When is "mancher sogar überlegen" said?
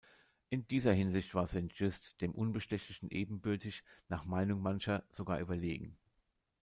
4.59-5.95